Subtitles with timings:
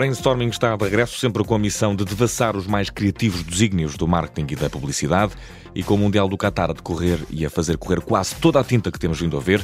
[0.00, 4.08] Brainstorming está de regresso sempre com a missão de devassar os mais criativos desígnios do
[4.08, 5.34] marketing e da publicidade
[5.74, 8.64] e com o Mundial do Qatar a decorrer e a fazer correr quase toda a
[8.64, 9.62] tinta que temos vindo a ver,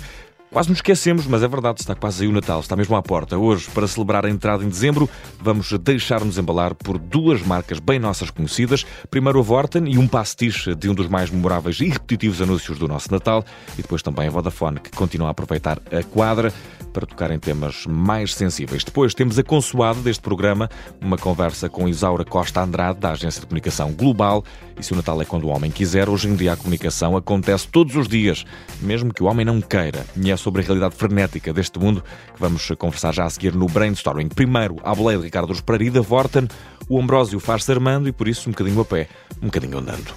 [0.57, 3.37] Quase nos esquecemos, mas é verdade, está quase aí o Natal, está mesmo à porta.
[3.37, 5.07] Hoje, para celebrar a entrada em dezembro,
[5.39, 8.87] vamos deixar-nos embalar por duas marcas bem nossas conhecidas.
[9.11, 12.89] Primeiro a Vorten e um pastiche de um dos mais memoráveis e repetitivos anúncios do
[12.89, 16.51] nosso Natal, e depois também a Vodafone, que continua a aproveitar a quadra
[16.91, 18.83] para tocar em temas mais sensíveis.
[18.83, 23.47] Depois temos a consoada deste programa, uma conversa com Isaura Costa Andrade, da Agência de
[23.47, 24.43] Comunicação Global.
[24.81, 27.69] E se o Natal é quando o homem quiser, hoje em dia a comunicação acontece
[27.69, 28.47] todos os dias,
[28.81, 30.07] mesmo que o homem não queira.
[30.17, 33.67] E é sobre a realidade frenética deste mundo que vamos conversar já a seguir no
[33.67, 34.29] Brainstorming.
[34.29, 36.47] Primeiro, a boleia de Ricardo da Vorten,
[36.89, 39.09] o Ambrósio faz-se armando e por isso um bocadinho a pé,
[39.43, 40.15] um bocadinho andando.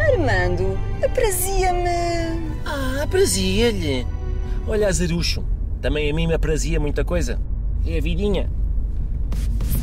[0.00, 2.58] Armando, aprazia-me.
[2.66, 4.04] Ah, aprazia-lhe.
[4.66, 5.44] Olha, Azarucho,
[5.80, 7.40] também a mim me aprazia muita coisa.
[7.86, 8.50] É a vidinha.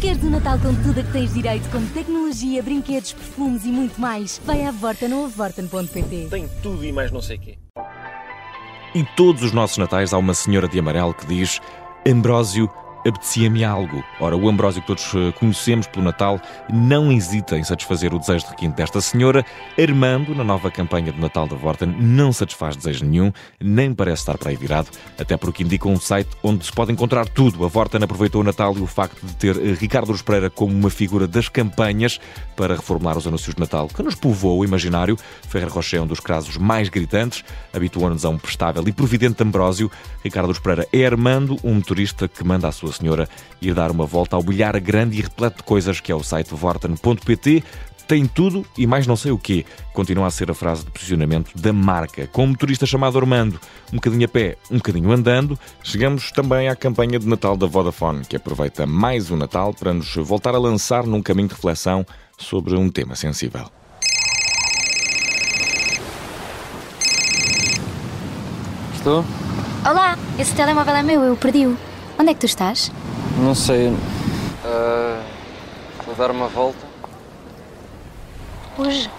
[0.02, 4.00] Queres um Natal com tudo a que tens direito, como tecnologia, brinquedos, perfumes e muito
[4.00, 6.28] mais, vai à Vorten ou a Vorten.pt.
[6.30, 7.58] Tem tudo e mais não sei quê.
[8.95, 11.59] Em todos os nossos natais há uma senhora de amarelo que diz
[12.08, 12.69] Ambrósio
[13.05, 14.03] apetecia-me algo.
[14.19, 16.39] Ora, o Ambrósio que todos eh, conhecemos pelo Natal
[16.72, 19.45] não hesita em satisfazer o desejo de requinte desta senhora.
[19.80, 24.38] Armando, na nova campanha de Natal da Vorten, não satisfaz desejo nenhum, nem parece estar
[24.38, 27.64] para aí virado, até porque indica um site onde se pode encontrar tudo.
[27.66, 30.89] A Vorten aproveitou o Natal e o facto de ter eh, Ricardo Luz como uma
[30.89, 32.19] figura das campanhas
[32.56, 35.17] para reformular os anúncios de Natal, que nos povoou o imaginário.
[35.47, 39.89] Ferrer Rocher é um dos casos mais gritantes, habituou-nos a um prestável e providente Ambrósio.
[40.23, 40.59] Ricardo Luz
[40.91, 43.29] é Armando, um motorista que manda a sua sua senhora
[43.61, 46.53] ir dar uma volta ao bilhar grande e repleto de coisas que é o site
[46.53, 47.63] vorten.pt.
[48.07, 49.63] Tem tudo e mais não sei o quê.
[49.93, 52.25] Continua a ser a frase de posicionamento da marca.
[52.28, 53.59] Com um motorista chamado Armando,
[53.94, 58.25] um bocadinho a pé, um bocadinho andando, chegamos também à campanha de Natal da Vodafone,
[58.25, 62.03] que aproveita mais o Natal para nos voltar a lançar num caminho de reflexão
[62.35, 63.69] sobre um tema sensível.
[68.95, 69.23] Estou?
[69.88, 71.88] Olá, esse telemóvel é meu, eu perdi-o.
[72.19, 72.91] Onde é que tu estás?
[73.41, 73.88] Não sei.
[73.88, 75.24] Uh,
[76.06, 76.85] vou dar uma volta.
[78.78, 79.09] Hoje?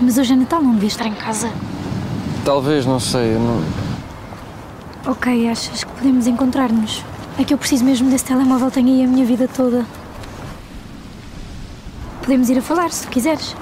[0.00, 1.48] Mas hoje é Natal, não devia estar em casa.
[2.44, 3.34] Talvez, não sei.
[3.34, 3.62] Não...
[5.08, 7.04] Ok, achas que podemos encontrar-nos?
[7.38, 9.86] É que eu preciso mesmo desse telemóvel, tenho aí a minha vida toda.
[12.22, 13.54] Podemos ir a falar, se quiseres.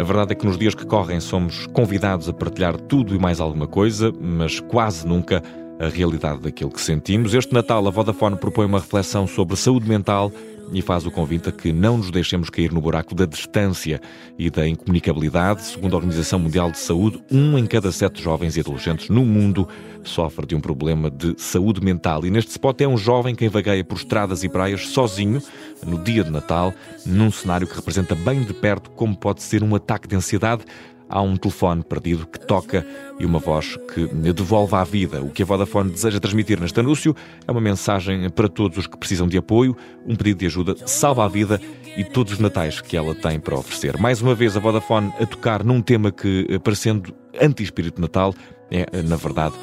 [0.00, 3.38] A verdade é que nos dias que correm somos convidados a partilhar tudo e mais
[3.38, 5.42] alguma coisa, mas quase nunca
[5.82, 7.34] a realidade daquilo que sentimos.
[7.34, 10.30] Este Natal, a Vodafone propõe uma reflexão sobre saúde mental
[10.72, 14.00] e faz o convite a que não nos deixemos cair no buraco da distância
[14.38, 15.62] e da incomunicabilidade.
[15.62, 19.68] Segundo a Organização Mundial de Saúde, um em cada sete jovens e adolescentes no mundo
[20.04, 22.24] sofre de um problema de saúde mental.
[22.24, 25.42] E neste spot é um jovem que vagueia por estradas e praias sozinho,
[25.84, 26.72] no dia de Natal,
[27.04, 30.64] num cenário que representa bem de perto como pode ser um ataque de ansiedade
[31.12, 32.84] há um telefone perdido que toca
[33.20, 35.22] e uma voz que devolve à vida.
[35.22, 37.14] O que a Vodafone deseja transmitir neste anúncio
[37.46, 41.24] é uma mensagem para todos os que precisam de apoio, um pedido de ajuda salva
[41.24, 41.60] a vida
[41.96, 43.98] e todos os natais que ela tem para oferecer.
[43.98, 48.34] Mais uma vez a Vodafone a tocar num tema que, parecendo anti-espírito natal,
[48.70, 49.54] é, na verdade,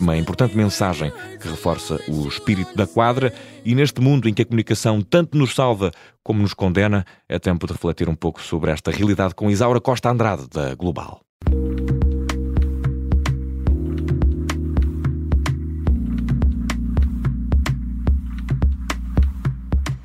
[0.00, 3.32] uma importante mensagem que reforça o espírito da quadra
[3.64, 5.90] e neste mundo em que a comunicação tanto nos salva
[6.22, 10.10] como nos condena, é tempo de refletir um pouco sobre esta realidade com Isaura Costa
[10.10, 11.20] Andrade, da Global.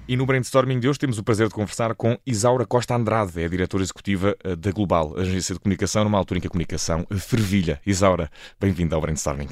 [0.07, 3.45] E no brainstorming de hoje temos o prazer de conversar com Isaura Costa Andrade, é
[3.45, 7.07] a diretora executiva eh, da Global, agência de comunicação, numa altura em que a comunicação
[7.17, 7.81] fervilha.
[7.83, 8.29] Isaura,
[8.59, 9.49] bem-vinda ao brainstorming.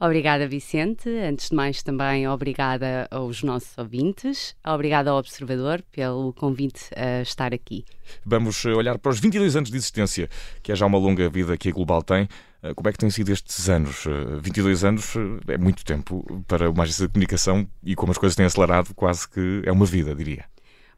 [0.00, 1.10] Obrigada, Vicente.
[1.10, 4.56] Antes de mais, também obrigada aos nossos ouvintes.
[4.66, 7.84] Obrigada ao Observador pelo convite a estar aqui.
[8.24, 10.30] Vamos olhar para os 22 anos de existência,
[10.62, 12.26] que é já uma longa vida que a Global tem.
[12.64, 14.04] Eh, como é que têm sido estes anos?
[14.40, 18.18] 22 eh, anos eh, é muito tempo para uma agência de comunicação e como as
[18.18, 20.46] coisas têm acelerado, quase que é uma vida, diria.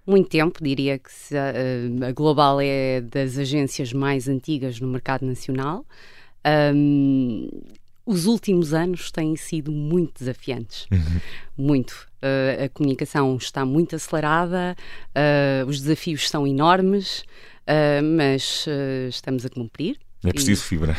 [0.06, 5.84] Muito tempo, diria que a Global é das agências mais antigas no mercado nacional.
[6.72, 7.48] Um,
[8.04, 10.86] os últimos anos têm sido muito desafiantes.
[10.92, 11.20] Uhum.
[11.58, 12.06] Muito.
[12.22, 14.76] Uh, a comunicação está muito acelerada,
[15.10, 17.22] uh, os desafios são enormes,
[17.66, 18.64] uh, mas
[19.08, 20.96] estamos a cumprir É preciso fibra.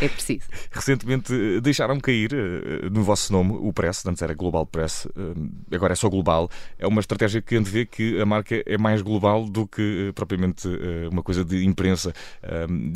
[0.00, 0.44] É preciso.
[0.70, 5.74] Recentemente eh, deixaram cair uh, no vosso nome o Press, antes era Global Press, uh,
[5.74, 6.48] agora é só global.
[6.78, 10.68] É uma estratégia que vê que a marca é mais global do que propriamente
[11.10, 12.12] uma coisa de imprensa.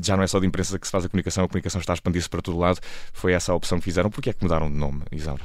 [0.03, 1.95] já não é só de imprensa que se faz a comunicação, a comunicação está a
[1.95, 2.81] expandir-se para todo lado.
[3.13, 4.11] Foi essa a opção que fizeram.
[4.11, 5.43] Porquê é que mudaram de nome, Isaura?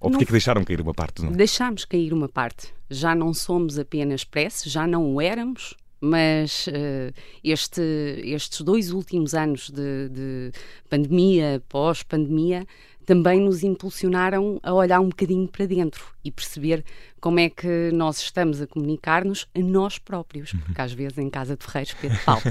[0.00, 1.36] Ou porquê é que deixaram cair uma parte do nome?
[1.36, 2.72] Deixámos cair uma parte.
[2.88, 7.12] Já não somos apenas Press, já não o éramos, mas uh,
[7.44, 7.82] este,
[8.24, 10.52] estes dois últimos anos de, de
[10.88, 12.66] pandemia, pós-pandemia,
[13.04, 16.84] também nos impulsionaram a olhar um bocadinho para dentro e perceber
[17.20, 21.56] como é que nós estamos a comunicar-nos a nós próprios, porque às vezes em casa
[21.56, 22.42] de ferreiros Pedro Paulo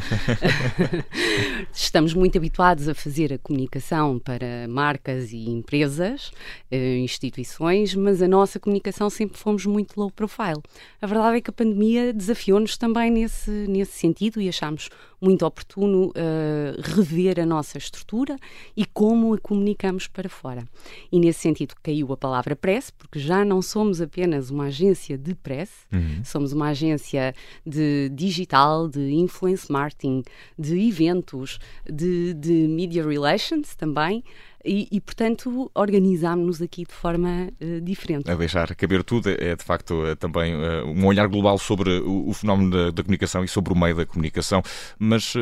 [1.73, 6.31] estamos muito habituados a fazer a comunicação para marcas e empresas,
[6.69, 10.61] eh, instituições, mas a nossa comunicação sempre fomos muito low profile.
[11.01, 14.89] A verdade é que a pandemia desafiou-nos também nesse, nesse sentido e achámos
[15.21, 18.37] muito oportuno uh, rever a nossa estrutura
[18.75, 20.63] e como a comunicamos para fora.
[21.11, 25.35] E nesse sentido caiu a palavra press, porque já não somos apenas uma agência de
[25.35, 26.23] press, uhum.
[26.23, 27.33] somos uma agência
[27.65, 30.23] de digital, de influence marketing,
[30.57, 31.59] de eventos,
[31.89, 34.23] de, de media relations também.
[34.63, 38.29] E, e, portanto, organizámos-nos aqui de forma uh, diferente.
[38.29, 42.27] A deixar caber tudo é, de facto, é, também uh, um olhar global sobre o,
[42.27, 44.61] o fenómeno da, da, comunicação e sobre o meio da comunicação.
[44.97, 45.33] Mas,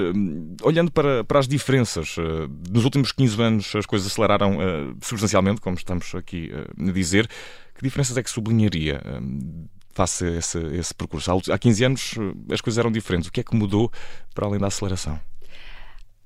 [0.61, 2.15] olhando para, para as diferenças,
[2.71, 4.57] nos últimos 15 anos as coisas aceleraram
[5.01, 7.27] substancialmente, como estamos aqui a dizer.
[7.75, 9.01] Que diferenças é que sublinharia?
[9.97, 11.31] face a esse, esse percurso.
[11.51, 12.15] Há 15 anos
[12.51, 13.29] as coisas eram diferentes.
[13.29, 13.91] O que é que mudou
[14.35, 15.19] para além da aceleração?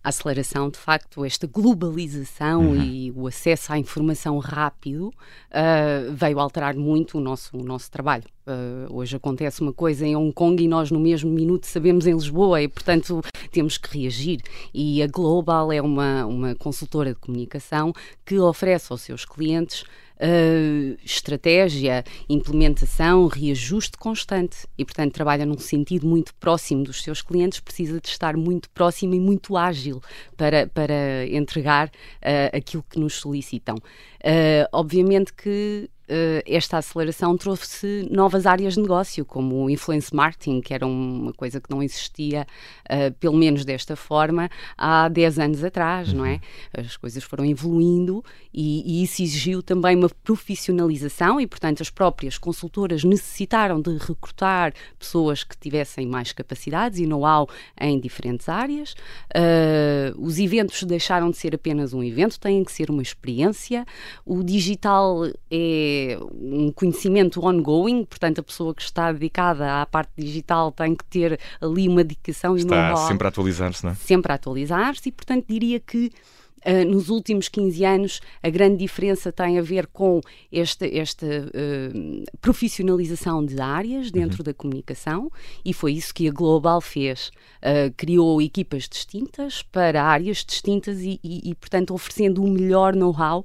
[0.03, 2.83] A aceleração, de facto, esta globalização uhum.
[2.83, 8.24] e o acesso à informação rápido uh, veio alterar muito o nosso, o nosso trabalho.
[8.48, 12.13] Uh, hoje acontece uma coisa em Hong Kong e nós no mesmo minuto sabemos em
[12.13, 13.21] Lisboa e, portanto,
[13.51, 14.42] temos que reagir.
[14.74, 17.94] E a Global é uma, uma consultora de comunicação
[18.25, 19.83] que oferece aos seus clientes
[21.03, 28.00] estratégia, implementação, reajuste constante e, portanto, trabalha num sentido muito próximo dos seus clientes, precisa
[28.00, 30.01] de estar muito próximo e muito ágil
[30.38, 33.75] para, para entregar uh, aquilo que nos solicitam.
[33.75, 35.89] Uh, obviamente que
[36.45, 41.59] esta aceleração trouxe novas áreas de negócio, como o influence marketing, que era uma coisa
[41.59, 42.45] que não existia,
[42.89, 46.19] uh, pelo menos desta forma, há 10 anos atrás, uhum.
[46.19, 46.33] não é?
[46.33, 46.85] Uhum.
[46.85, 48.23] As coisas foram evoluindo
[48.53, 54.73] e, e, isso exigiu também uma profissionalização e, portanto, as próprias consultoras necessitaram de recrutar
[54.97, 57.47] pessoas que tivessem mais capacidades e know-how
[57.79, 58.93] em diferentes áreas.
[59.35, 63.85] Uh, os eventos deixaram de ser apenas um evento, têm que ser uma experiência.
[64.25, 66.00] O digital é
[66.33, 71.39] um conhecimento ongoing, portanto, a pessoa que está dedicada à parte digital tem que ter
[71.59, 73.95] ali uma dedicação está e Está sempre a atualizar-se, não é?
[73.95, 76.12] Sempre a atualizar-se e, portanto, diria que
[76.65, 80.21] Uh, nos últimos 15 anos, a grande diferença tem a ver com
[80.51, 84.43] esta, esta uh, profissionalização de áreas dentro uhum.
[84.43, 85.31] da comunicação
[85.65, 87.31] e foi isso que a Global fez.
[87.61, 93.43] Uh, criou equipas distintas para áreas distintas e, e, e portanto, oferecendo o melhor know-how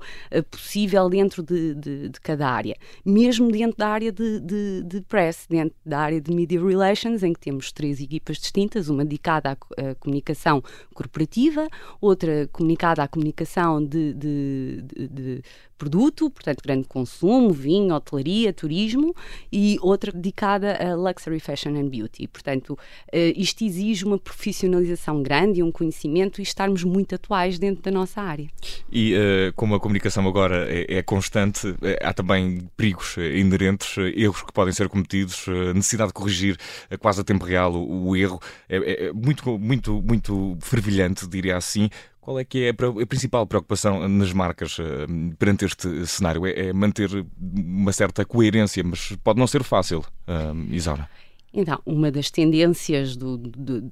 [0.51, 2.77] possível dentro de, de, de, cada área.
[3.05, 7.33] Mesmo dentro da área de, de, de, press, dentro da área de media relations, em
[7.33, 10.63] que temos três equipas distintas, uma dedicada à, à comunicação
[10.95, 11.69] corporativa,
[12.01, 15.43] outra comunicada à comunicação de, de, de, de
[15.77, 19.15] produto, portanto, grande consumo, vinho, hotelaria, turismo,
[19.53, 22.27] e outra dedicada a luxury fashion and beauty.
[22.27, 22.79] Portanto,
[23.13, 27.91] eh, isto exige uma profissionalização grande e um conhecimento e estarmos muito atuais dentro da
[27.91, 28.49] nossa área.
[28.91, 34.43] E uh, como a comunicação agora é, é constante, eh, há também perigos inerentes, erros
[34.43, 36.57] que podem ser cometidos, necessidade de corrigir
[37.01, 38.41] quase a tempo real o, erro.
[38.69, 41.89] É, é, é muito, muito, muito fervilhante, diria assim.
[42.21, 44.79] Qual é que é a principal preocupação nas marcas
[45.39, 46.47] perante este cenário?
[46.47, 47.09] É, é, manter
[47.41, 51.09] uma certa coerência, mas pode não ser fácil, uh, Isaura.
[51.53, 53.91] Então, uma das tendências do, do, do,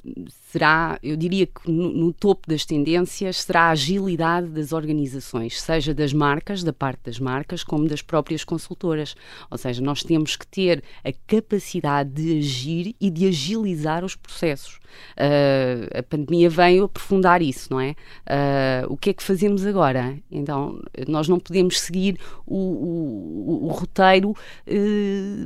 [0.50, 5.94] será, eu diria que no, no, topo das tendências será a agilidade das organizações, seja
[5.94, 9.14] das marcas, da parte das marcas, como das próprias consultoras.
[9.50, 14.78] Ou seja, nós temos que ter a capacidade de agir e de agilizar os processos.
[15.16, 17.96] Uh, a pandemia veio aprofundar isso, não é?
[18.26, 20.16] Uh, o que é que fazemos agora?
[20.30, 24.34] Então, nós não podemos seguir o, o, o roteiro uh,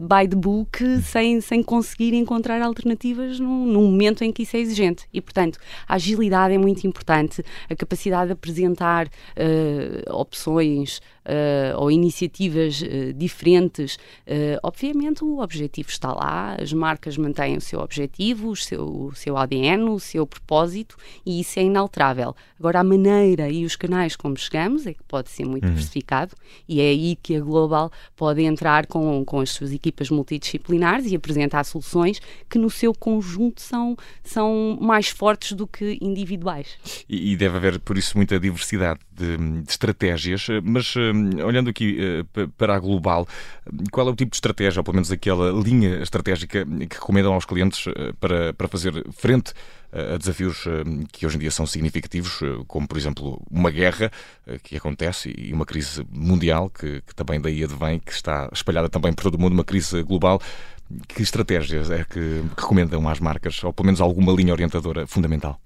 [0.00, 4.56] by the book sem, sem conseguir conseguir encontrar alternativas num, num momento em que isso
[4.56, 5.06] é exigente.
[5.12, 11.90] E, portanto, a agilidade é muito importante, a capacidade de apresentar uh, opções uh, ou
[11.90, 13.98] iniciativas uh, diferentes.
[14.62, 19.36] obviamente, o objetivo está lá, as marcas mantêm o seu objetivo, o seu, o seu
[19.36, 22.34] ADN, o seu propósito, e isso é inalterável.
[22.58, 25.70] Agora, a maneira e os canais como chegamos é que pode ser muito uhum.
[25.70, 26.36] diversificado,
[26.68, 31.16] e é aí que a Global pode entrar com, com as suas equipas multidisciplinares e
[31.16, 31.87] apresentar soluções
[32.48, 36.68] que, no seu conjunto, são, são mais fortes do que individuais.
[37.08, 41.98] E, e deve haver, por isso, muita diversidade de, de estratégias, mas hum, olhando aqui
[41.98, 43.26] uh, para a global,
[43.90, 47.44] qual é o tipo de estratégia, ou pelo menos aquela linha estratégica que recomendam aos
[47.44, 47.84] clientes
[48.20, 49.52] para, para fazer frente
[49.92, 50.64] a desafios
[51.10, 54.10] que hoje em dia são significativos, como por exemplo uma guerra
[54.62, 59.12] que acontece e uma crise mundial que, que também daí advém, que está espalhada também
[59.12, 60.40] por todo o mundo, uma crise global.
[61.06, 65.60] Que estratégias é que recomendam às marcas, ou pelo menos alguma linha orientadora fundamental?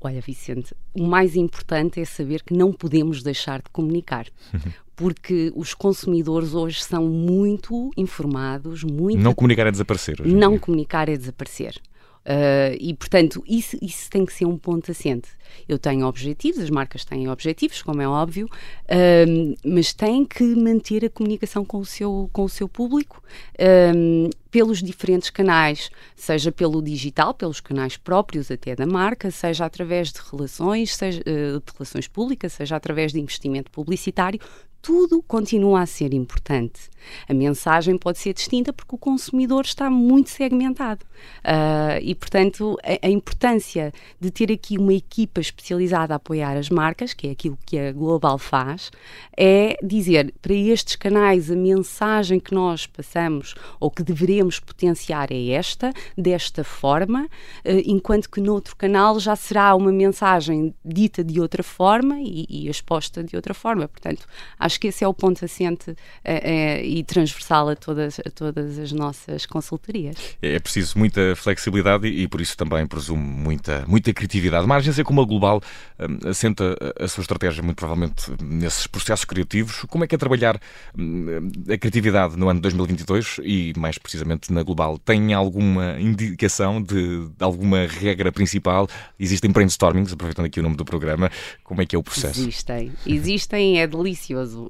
[0.00, 4.26] Olha, Vicente, o mais importante é saber que não podemos deixar de comunicar.
[4.96, 9.18] Porque os consumidores hoje são muito informados, muito.
[9.18, 10.20] Não comunicar é desaparecer.
[10.26, 11.80] Não comunicar é desaparecer.
[12.20, 15.30] Uh, e, portanto, isso, isso tem que ser um ponto assente.
[15.66, 21.04] Eu tenho objetivos, as marcas têm objetivos, como é óbvio, uh, mas têm que manter
[21.04, 23.22] a comunicação com o seu, com o seu público
[23.54, 30.12] uh, pelos diferentes canais, seja pelo digital, pelos canais próprios até da marca, seja através
[30.12, 34.40] de relações, seja, de relações públicas, seja através de investimento publicitário,
[34.82, 36.88] tudo continua a ser importante.
[37.28, 41.04] A mensagem pode ser distinta porque o consumidor está muito segmentado.
[41.40, 46.70] Uh, e, portanto, a, a, importância de ter aqui uma equipa especializada a apoiar as
[46.70, 48.90] marcas, que é aquilo que a Global faz,
[49.36, 54.02] é dizer para estes canais a mensagem que nós passamos ou que
[54.40, 60.74] deveremos potenciar é esta, desta forma, uh, enquanto que noutro canal já será uma mensagem
[60.84, 63.86] dita de outra forma e, e exposta de outra forma.
[63.86, 64.26] Portanto,
[64.58, 65.94] acho que esse é o ponto assente
[66.24, 70.16] é, e transversal a todas, a todas as nossas consultorias.
[70.40, 74.64] É preciso muita flexibilidade e, por isso também presumo muita, muita criatividade.
[74.64, 75.60] Uma agência como a Global
[75.98, 79.84] um, assenta a sua estratégia muito provavelmente nesses processos criativos.
[79.88, 80.60] Como é que é trabalhar
[80.96, 84.98] um, a criatividade no ano 2022 e mais precisamente na Global?
[84.98, 88.88] Tem alguma indicação de, de alguma regra principal?
[89.18, 91.30] Existem brainstormings, aproveitando aqui o nome do programa.
[91.64, 92.40] Como é que é o processo?
[92.40, 92.92] Existem.
[93.06, 94.68] Existem, é delicioso.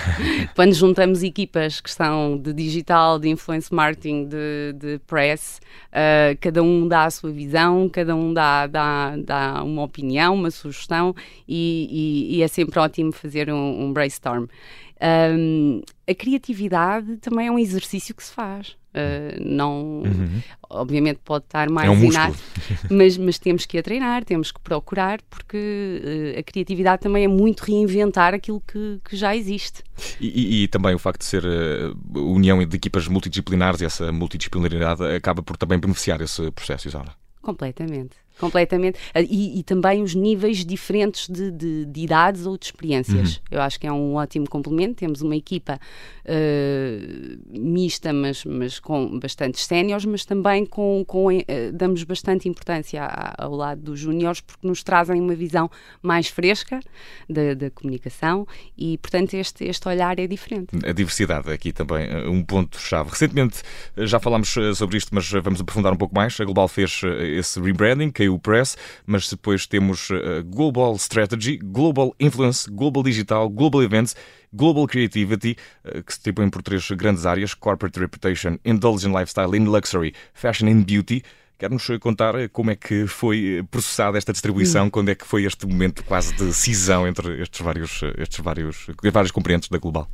[0.54, 6.62] Quando juntamos equipas que são de digital, de influence marketing, de, de press, uh, cada
[6.62, 11.14] um dá a sua visão, cada um dá, dá, dá uma opinião, uma sugestão
[11.46, 14.46] e, e, e é sempre ótimo fazer um, um brainstorm.
[15.00, 18.76] Um, a criatividade também é um exercício que se faz.
[18.92, 20.42] Uh, não, uhum.
[20.68, 22.36] obviamente pode estar mais é um inato,
[22.90, 26.02] mas, mas temos que a treinar, temos que procurar, porque
[26.36, 29.84] uh, a criatividade também é muito reinventar aquilo que, que já existe.
[30.20, 35.04] E, e, e, também o facto de ser uh, união de equipas multidisciplinares, essa multidisciplinaridade
[35.04, 37.12] acaba por também beneficiar esse processo, Isaura.
[37.40, 38.16] Completamente.
[38.40, 38.98] Completamente.
[39.12, 43.36] Ah, e, e, também os níveis diferentes de, de, de idades ou de experiências.
[43.36, 43.42] Uhum.
[43.50, 44.94] Eu acho que é um ótimo complemento.
[44.94, 45.78] Temos uma equipa
[46.24, 51.42] uh, mista, mas, mas com bastantes séniores, mas também com, com uh,
[51.74, 53.04] damos bastante importância
[53.36, 55.70] ao lado dos júniores porque nos trazem uma visão
[56.02, 56.80] mais fresca
[57.28, 60.68] da, da comunicação e, portanto, este, este olhar é diferente.
[60.86, 63.10] A diversidade aqui também um ponto-chave.
[63.10, 63.62] Recentemente
[63.98, 66.40] já falámos sobre isto, mas vamos aprofundar um pouco mais.
[66.40, 72.14] A Global fez esse rebranding, caiu o Press, mas depois temos uh, Global Strategy, Global
[72.18, 74.16] Influence, Global Digital, Global Events,
[74.52, 79.70] Global Creativity, uh, que se triplam por três grandes áreas: Corporate Reputation, Indulgent Lifestyle and
[79.70, 81.22] Luxury, Fashion and Beauty.
[81.58, 84.90] Quer-nos contar eh, como é que foi processada esta distribuição, hum.
[84.90, 89.30] quando é que foi este momento quase de cisão entre estes vários, estes vários, vários
[89.30, 90.08] componentes da Global?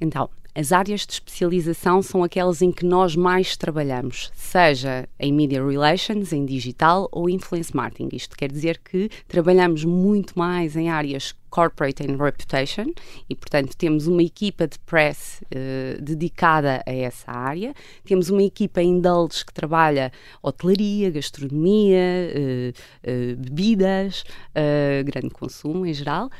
[0.00, 5.62] Então, as áreas de especialização são aquelas em que nós mais trabalhamos, seja em Media
[5.62, 8.08] Relations, em digital ou Influence Marketing.
[8.16, 12.86] Isto quer dizer que trabalhamos muito mais em áreas Corporate and Reputation
[13.28, 17.74] e, portanto, temos uma equipa de press uh, dedicada a essa área.
[18.04, 20.10] Temos uma equipa em Indulge que trabalha
[20.42, 21.98] hotelaria, gastronomia,
[22.32, 22.70] uh,
[23.10, 24.24] uh, bebidas,
[25.04, 26.30] grande consumo em geral.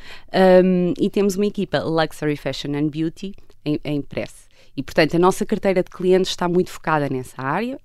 [0.65, 3.35] Um, e temos uma equipa Luxury Fashion and Beauty
[3.67, 4.47] em, em press.
[4.77, 7.79] E, portanto, a nossa carteira de clientes está muito focada nessa área.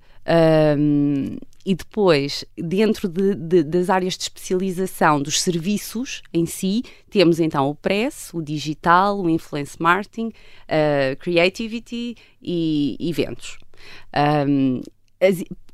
[0.77, 7.39] Um, e depois, dentro de, de, das áreas de especialização dos serviços em si, temos
[7.39, 13.57] então o press, o digital, o influence marketing, uh, creativity e eventos.
[14.47, 14.81] Um,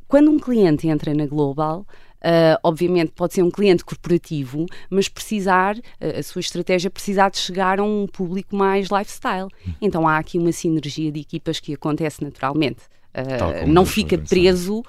[0.07, 1.85] quando um cliente entra na Global,
[2.17, 7.37] Uh, obviamente pode ser um cliente corporativo, mas precisar, uh, a sua estratégia precisar de
[7.37, 9.47] chegar a um público mais lifestyle.
[9.67, 9.73] Hum.
[9.81, 12.81] Então há aqui uma sinergia de equipas que acontece naturalmente.
[13.13, 14.83] Uh, não fica preso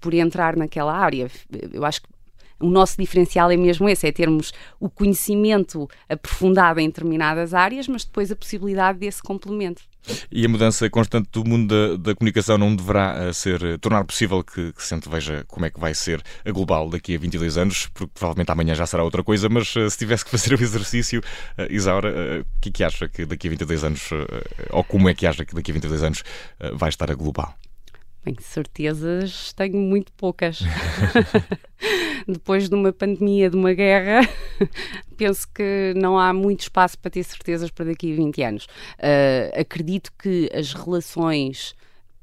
[0.00, 1.28] por entrar naquela área.
[1.72, 2.08] Eu acho que
[2.60, 8.04] o nosso diferencial é mesmo esse, é termos o conhecimento aprofundado em determinadas áreas, mas
[8.04, 9.82] depois a possibilidade desse complemento.
[10.30, 14.04] E a mudança constante do mundo da, da comunicação não deverá uh, ser, uh, tornar
[14.04, 17.58] possível que, que se veja como é que vai ser a global daqui a 22
[17.58, 20.62] anos, porque provavelmente amanhã já será outra coisa, mas uh, se tivesse que fazer o
[20.62, 21.22] exercício,
[21.68, 24.10] Isaura, o que é que acha que daqui a 22 anos,
[24.70, 26.22] ou como é que acha que daqui a 22 anos
[26.74, 27.54] vai estar a global?
[28.22, 30.60] Bem, certezas tenho muito poucas.
[32.28, 34.28] Depois de uma pandemia, de uma guerra,
[35.16, 38.64] penso que não há muito espaço para ter certezas para daqui a 20 anos.
[38.98, 41.74] Uh, acredito que as relações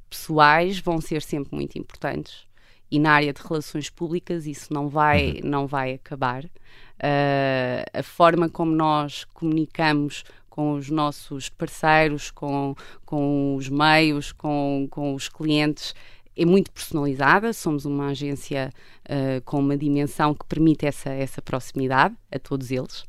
[0.07, 2.47] pessoais vão ser sempre muito importantes
[2.89, 5.49] e na área de relações públicas isso não vai, uhum.
[5.49, 6.45] não vai acabar.
[6.45, 10.23] Uh, a forma como nós comunicamos
[10.57, 12.73] com os nossos parceiros, com,
[13.05, 15.93] com os meios, com, com os clientes,
[16.35, 17.53] é muito personalizada.
[17.53, 18.73] Somos uma agência
[19.05, 23.05] uh, com uma dimensão que permite essa, essa proximidade a todos eles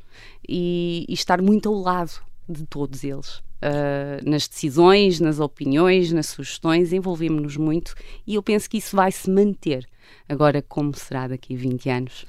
[0.47, 3.37] e, e estar muito ao lado de todos eles.
[3.37, 7.95] Uh, nas decisões, nas opiniões, nas sugestões, envolvemos-nos muito
[8.27, 9.87] e eu penso que isso vai se manter.
[10.27, 12.25] Agora, como será daqui a 20 anos?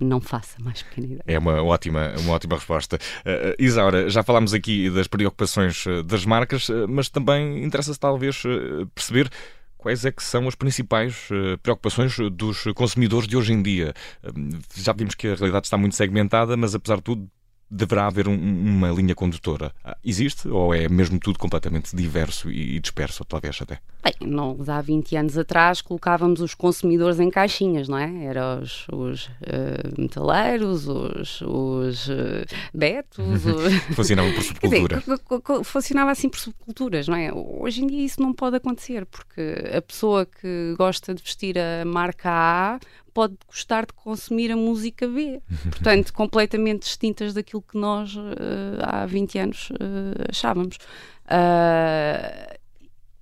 [0.00, 1.22] Não faça mais pequena ideia.
[1.26, 2.96] É uma ótima, uma ótima resposta.
[2.96, 8.42] Uh, Isaura, já falámos aqui das preocupações das marcas, mas também interessa-se talvez
[8.94, 9.30] perceber
[9.76, 11.28] quais é que são as principais
[11.62, 13.94] preocupações dos consumidores de hoje em dia.
[14.74, 17.30] Já vimos que a realidade está muito segmentada, mas apesar de tudo
[17.70, 19.72] deverá haver um, uma linha condutora.
[19.84, 23.78] Ah, existe ou é mesmo tudo completamente diverso e disperso, talvez até?
[24.02, 28.24] Bem, nós há 20 anos atrás colocávamos os consumidores em caixinhas, não é?
[28.24, 33.18] Eram os, os uh, metaleiros, os, os uh, betos.
[33.44, 33.74] Os...
[33.96, 34.98] funcionava por subcultura.
[35.00, 37.32] Dizer, funcionava assim por subculturas, não é?
[37.32, 41.84] Hoje em dia isso não pode acontecer, porque a pessoa que gosta de vestir a
[41.84, 42.78] marca A
[43.16, 45.40] pode gostar de consumir a música B.
[45.72, 48.20] Portanto, completamente distintas daquilo que nós uh,
[48.82, 50.76] há 20 anos uh, achávamos.
[51.24, 52.58] Uh,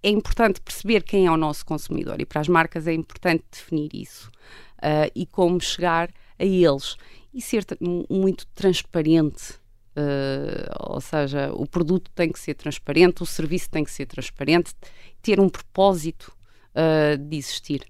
[0.03, 3.89] é importante perceber quem é o nosso consumidor e para as marcas é importante definir
[3.95, 4.31] isso
[5.15, 6.97] e como chegar a eles
[7.33, 7.65] e ser
[8.11, 9.55] muito transparente.
[10.79, 14.75] ou seja, o produto tem que ser transparente, o serviço tem que ser transparente,
[15.23, 16.37] ter um propósito
[17.19, 17.87] de existir.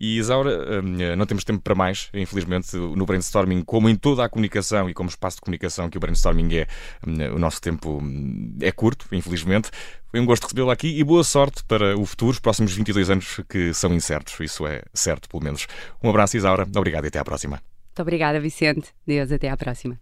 [0.00, 4.28] E Isaura, hum, não temos tempo para mais, infelizmente, no brainstorming, como em toda a
[4.30, 6.66] comunicação e como espaço de comunicação que o brainstorming é,
[7.06, 9.70] hum, o nosso tempo hum, é curto, infelizmente.
[10.10, 13.40] Foi um gosto recebê-lo aqui e boa sorte para o futuro, os próximos 22 anos
[13.48, 15.66] que são incertos, isso é certo, pelo menos.
[16.02, 17.62] Um abraço, Isaura, obrigado e até à próxima.
[17.90, 18.88] Muito obrigada, Vicente.
[19.06, 20.00] Deus, até à próxima.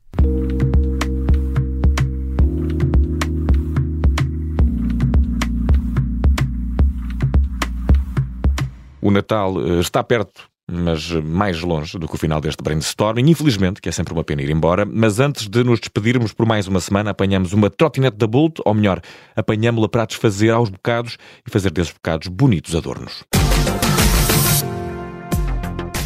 [9.00, 13.30] O Natal eh, está perto, mas mais longe do que o final deste brainstorming.
[13.30, 14.84] Infelizmente, que é sempre uma pena ir embora.
[14.84, 18.74] Mas antes de nos despedirmos por mais uma semana, apanhamos uma trotinete da Bolt, ou
[18.74, 19.00] melhor,
[19.34, 23.24] apanhamos-la para desfazer aos bocados e fazer desses bocados bonitos adornos.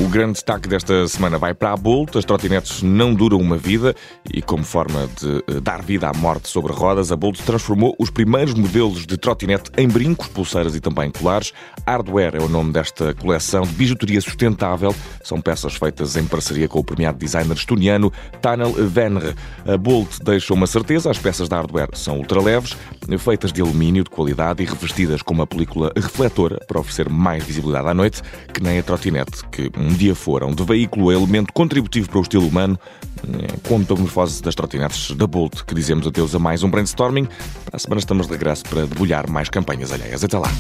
[0.02, 2.16] O grande destaque desta semana vai para a Bolt.
[2.16, 3.94] As trotinetes não duram uma vida
[4.34, 8.10] e, como forma de eh, dar vida à morte sobre rodas, a Bolt transformou os
[8.10, 11.52] primeiros modelos de trotinete em brincos, pulseiras e também colares.
[11.86, 14.92] Hardware é o nome desta coleção de bijuteria sustentável.
[15.22, 19.36] São peças feitas em parceria com o premiado designer estoniano Tanel Venre.
[19.64, 22.76] A Bolt deixa uma certeza: as peças de hardware são ultraleves,
[23.18, 27.86] feitas de alumínio de qualidade e revestidas com uma película refletora para oferecer mais visibilidade
[27.86, 28.20] à noite,
[28.52, 32.22] que nem a trotinete, que um dia foram de veículo a elemento contributivo para o
[32.22, 32.78] estilo humano,
[33.22, 37.28] eh, com a metamorfose das trotinetes da Bolt, que dizemos adeus a mais um brainstorming.
[37.66, 40.24] Para a semana estamos de regresso para debulhar mais campanhas alheias.
[40.24, 40.50] Até lá.